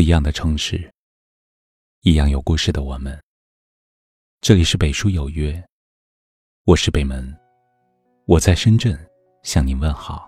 [0.00, 0.90] 不一样的城市，
[2.04, 3.22] 一样有故事的我们。
[4.40, 5.62] 这里是北书有约，
[6.64, 7.38] 我是北门，
[8.24, 8.98] 我在深圳
[9.42, 10.26] 向您问好。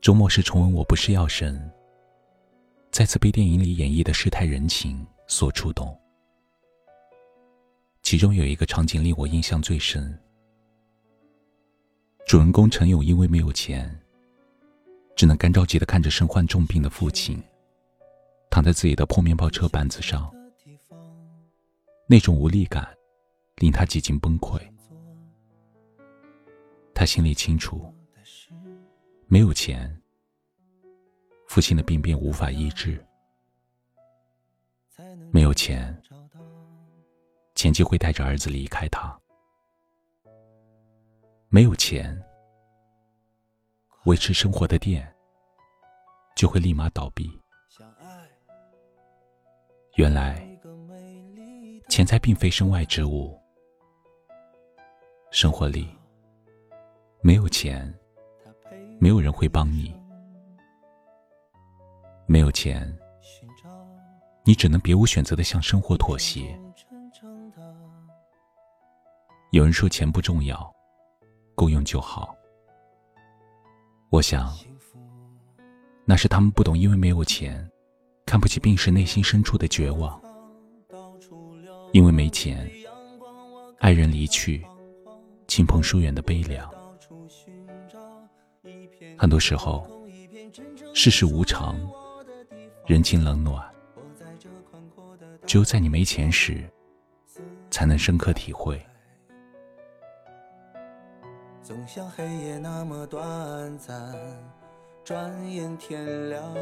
[0.00, 1.54] 周末是重温《我不是药神》，
[2.90, 5.96] 再次被电影里演绎的世态人情所触动。
[8.04, 10.16] 其中有一个场景令我印象最深。
[12.26, 13.98] 主人公陈勇因为没有钱，
[15.16, 17.42] 只能干着急的看着身患重病的父亲，
[18.50, 20.30] 躺在自己的破面包车板子上，
[22.06, 22.86] 那种无力感
[23.56, 24.60] 令他几近崩溃。
[26.94, 27.90] 他心里清楚，
[29.26, 29.98] 没有钱，
[31.48, 32.98] 父亲的病便无法医治；
[35.32, 35.98] 没有钱。
[37.64, 39.18] 前妻会带着儿子离开他，
[41.48, 42.14] 没有钱
[44.04, 45.10] 维持生活的店
[46.36, 47.40] 就会立马倒闭。
[49.94, 50.46] 原来，
[51.88, 53.34] 钱财并非身外之物。
[55.30, 55.88] 生活里
[57.22, 57.90] 没有钱，
[59.00, 59.90] 没有人会帮你；
[62.26, 62.94] 没有钱，
[64.44, 66.60] 你只能别无选择的向生活妥协。
[69.54, 70.68] 有人说钱不重要，
[71.54, 72.34] 够用就好。
[74.10, 74.52] 我想，
[76.04, 77.70] 那是他们不懂，因为没有钱，
[78.26, 80.20] 看不起病时内心深处的绝望。
[81.92, 82.68] 因为没钱，
[83.78, 84.66] 爱人离去，
[85.46, 86.68] 亲朋疏远的悲凉。
[89.16, 89.88] 很多时候，
[90.94, 91.78] 世事无常，
[92.86, 93.64] 人情冷暖，
[95.46, 96.68] 只有在你没钱时，
[97.70, 98.84] 才能深刻体会。
[101.64, 104.14] 总像黑夜那么短暂，
[105.02, 106.54] 转眼天亮。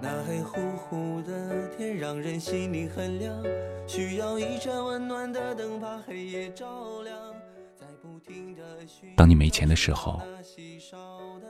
[0.00, 3.44] 那黑乎乎的天让人心里很凉，
[3.86, 7.14] 需要一盏温暖的灯把黑夜照亮。
[7.76, 8.62] 在不停的
[9.14, 10.22] 当你没钱的时候，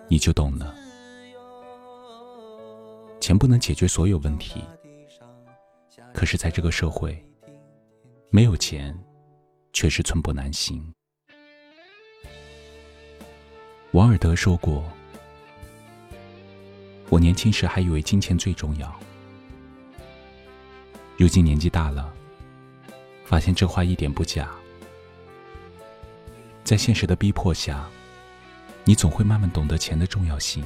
[0.09, 0.75] 你就懂了。
[3.21, 4.65] 钱不能解决所有问题，
[6.13, 7.25] 可是在这个社会，
[8.31, 8.93] 没有钱。
[9.75, 10.95] 却是寸步难行。
[13.91, 14.91] 王尔德说过
[17.11, 18.99] ：“我年轻时还以为金钱最重要，
[21.19, 22.15] 如今年纪大了，
[23.27, 24.49] 发现这话一点不假。
[26.63, 27.87] 在现实的逼迫下，
[28.85, 30.65] 你总会慢慢懂得钱的重要性，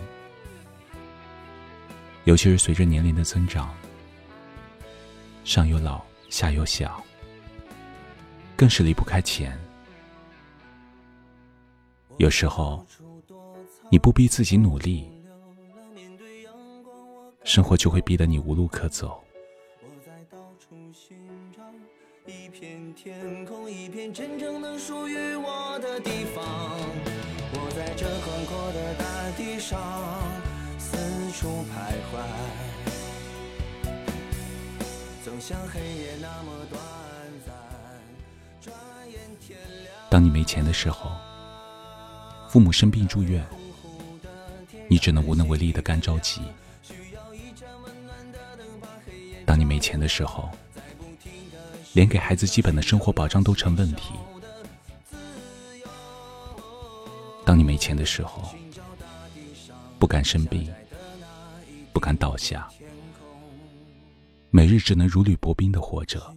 [2.24, 3.74] 尤其是随着年龄的增长，
[5.44, 7.02] 上有老，下有小。”
[8.58, 9.56] 更是离不开钱。
[12.16, 12.84] 有时候，
[13.88, 15.08] 你不逼自己努力，
[17.44, 19.22] 生活就会逼得你无路可走。
[22.26, 26.44] 一片天空，一片真正能属于我的地方。
[27.54, 29.80] 我在这宽阔的大地上
[30.80, 30.96] 四
[31.30, 32.18] 处徘徊，
[35.24, 36.87] 总像黑夜那么短。
[40.10, 41.10] 当你没钱的时候，
[42.48, 43.46] 父母生病住院，
[44.88, 46.40] 你只能无能为力的干着急；
[49.44, 50.48] 当你没钱的时候，
[51.92, 54.14] 连给孩子基本的生活保障都成问题；
[57.44, 58.48] 当你没钱的时候，
[59.98, 60.72] 不敢生病，
[61.92, 62.66] 不敢倒下，
[64.50, 66.34] 每日只能如履薄冰的活着。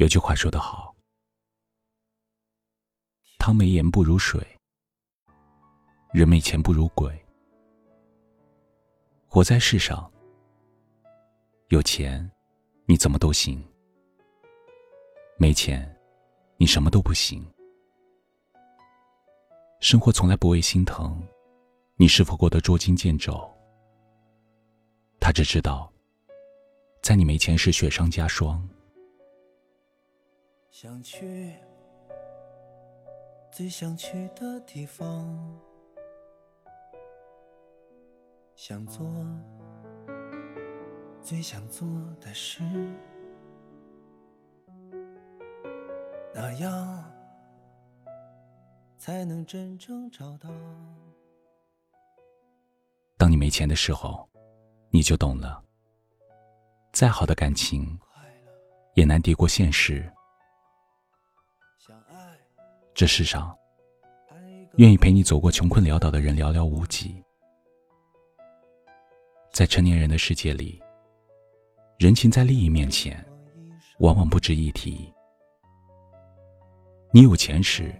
[0.00, 0.96] 有句话说得好
[3.38, 4.42] ：“汤没盐不如水，
[6.10, 7.22] 人没钱不如鬼。”
[9.28, 10.10] 活在世上，
[11.68, 12.30] 有钱
[12.86, 13.62] 你怎么都行；
[15.36, 15.94] 没钱，
[16.56, 17.46] 你什么都不行。
[19.80, 21.22] 生活从来不会心疼
[21.96, 23.38] 你是否过得捉襟见肘，
[25.20, 25.92] 他只知道，
[27.02, 28.66] 在你没钱时雪上加霜。
[30.82, 31.52] 想去
[33.52, 35.60] 最想去的地方，
[38.54, 39.06] 想做
[41.20, 41.86] 最想做
[42.18, 42.62] 的事，
[46.32, 47.04] 那样
[48.96, 50.48] 才能真正找到。
[53.18, 54.26] 当你没钱的时候，
[54.88, 55.62] 你就懂了。
[56.90, 58.00] 再好的感情，
[58.94, 60.10] 也难敌过现实。
[62.94, 63.56] 这世上，
[64.76, 67.22] 愿意陪你走过穷困潦倒的人寥寥无几。
[69.52, 70.80] 在成年人的世界里，
[71.98, 73.24] 人情在利益面前，
[73.98, 75.12] 往往不值一提。
[77.12, 77.94] 你有钱时，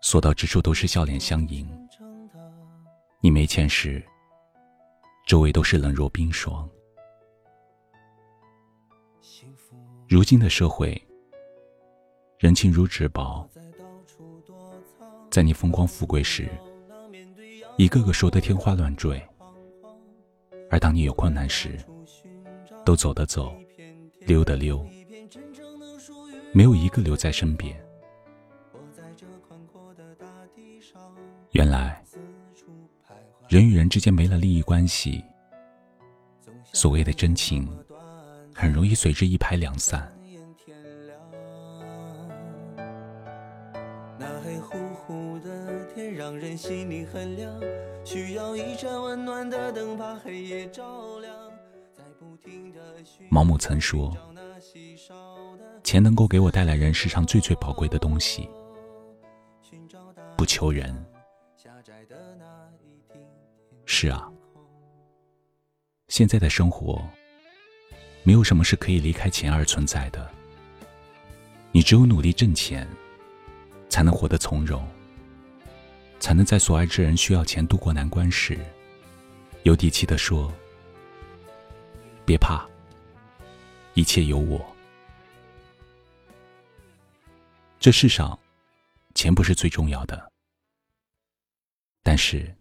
[0.00, 1.66] 所到之处都是笑脸相迎；
[3.20, 4.04] 你没钱时，
[5.26, 6.68] 周围都是冷若冰霜。
[10.08, 11.00] 如今的社会，
[12.38, 13.44] 人情如纸薄，
[15.28, 16.48] 在你风光富贵时，
[17.76, 19.20] 一个个说得天花乱坠；
[20.70, 21.76] 而当你有困难时，
[22.84, 23.52] 都走的走，
[24.20, 24.86] 溜的溜。
[26.52, 27.76] 没有一个留在身边。
[31.50, 32.00] 原来，
[33.48, 35.24] 人与人之间没了利益关系，
[36.72, 37.68] 所谓的真情，
[38.54, 40.08] 很容易随之一拍两散。
[44.38, 47.60] 那黑乎乎的天让人心里很凉，
[48.04, 51.34] 需要一盏温暖的灯把黑夜照亮。
[53.30, 54.16] 毛姆曾说。
[55.82, 58.48] 钱能够给我带来人世上最最宝贵的东西，
[60.36, 60.94] 不求人。
[63.86, 64.30] 是啊，
[66.08, 67.02] 现在的生活，
[68.22, 70.30] 没有什么是可以离开钱而存在的。
[71.72, 72.86] 你只有努力挣钱，
[73.88, 74.86] 才能活得从容，
[76.20, 78.58] 才能在所爱之人需要钱渡过难关时，
[79.64, 80.52] 有底气的说
[82.24, 82.68] ：“别怕，
[83.94, 84.64] 一切有我。”
[87.80, 88.38] 这世上，
[89.14, 90.32] 钱不是最重要的，
[92.02, 92.56] 但是，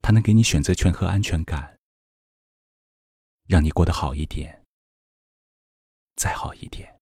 [0.00, 1.78] 它能给你选择权和安全感，
[3.46, 4.64] 让你过得好一点，
[6.16, 6.93] 再好一点。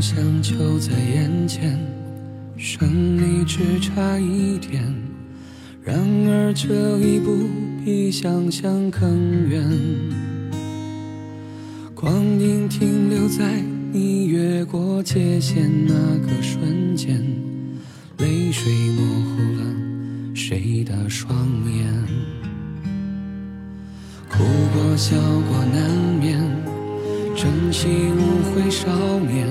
[0.00, 1.78] 想就在眼前，
[2.62, 4.84] 胜利只差一点。
[5.82, 5.98] 然
[6.28, 7.48] 而这一步
[7.82, 9.66] 比想象更远。
[11.94, 17.18] 光阴停留在你越过界限那个瞬间，
[18.18, 21.34] 泪水模糊了谁的双
[21.64, 21.86] 眼。
[24.28, 25.90] 哭过笑过难
[26.20, 26.38] 免，
[27.34, 28.86] 珍惜无悔少
[29.20, 29.48] 年。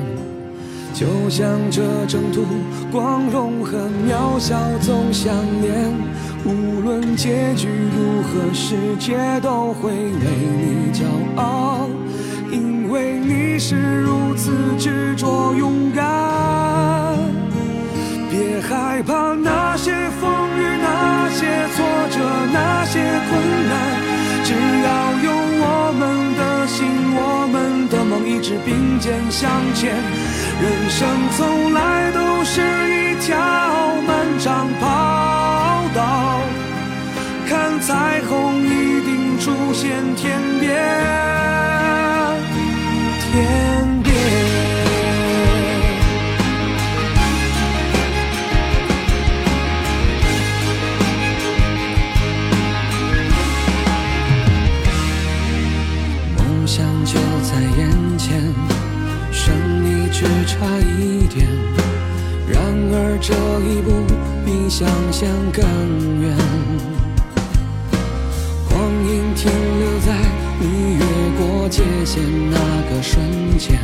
[1.00, 2.44] 就像这征途，
[2.92, 5.94] 光荣和渺小总相连。
[6.44, 10.20] 无论结局如何，世界都会为
[10.60, 11.06] 你骄
[11.38, 11.88] 傲，
[12.52, 16.06] 因为你是如此执着勇敢。
[18.30, 20.30] 别害怕那些风
[20.60, 21.46] 雨，那些
[21.78, 22.20] 挫折，
[22.52, 23.00] 那些
[23.30, 23.72] 困难，
[24.44, 24.52] 只
[24.84, 24.90] 要
[25.24, 25.32] 有
[25.62, 25.64] 我
[25.98, 26.86] 们的心，
[27.16, 29.96] 我们的梦一直并肩向前。
[30.62, 33.38] 人生从来都是一条
[34.06, 34.86] 漫长跑
[35.96, 36.42] 道，
[37.48, 40.70] 看彩虹一定出现天边，
[43.32, 44.14] 天边。
[56.38, 57.14] 梦想就
[57.44, 58.54] 在眼前。
[60.12, 61.48] 只差一点，
[62.48, 62.62] 然
[62.92, 63.34] 而这
[63.66, 63.88] 一步
[64.46, 65.64] 比想象更
[66.22, 66.36] 远。
[68.68, 70.08] 光阴停留在
[70.60, 71.02] 你越
[71.38, 72.58] 过界限那
[72.90, 73.80] 个瞬间，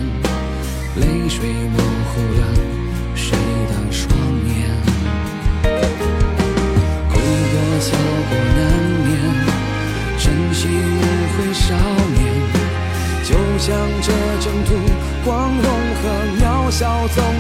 [0.98, 1.78] 泪水模
[2.10, 2.42] 糊了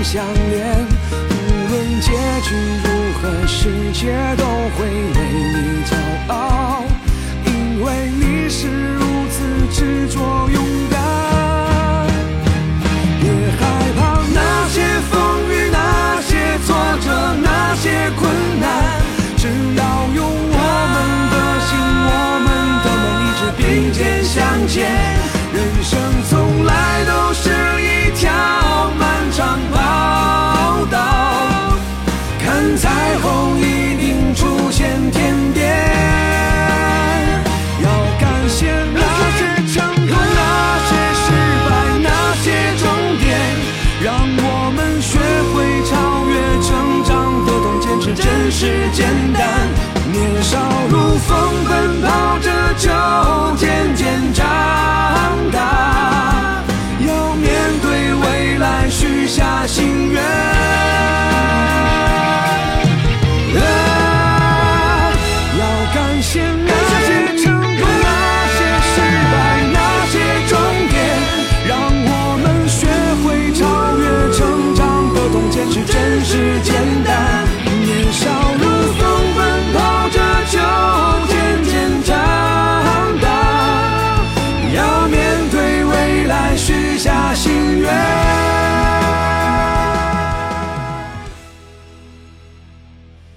[0.05, 1.33] 相恋，无
[1.67, 2.11] 论结
[2.43, 2.87] 局如
[3.19, 4.45] 何，世界都
[4.77, 5.17] 会为
[5.51, 5.91] 你骄
[6.27, 6.83] 傲，
[7.47, 9.37] 因为你是如此
[9.73, 10.21] 执着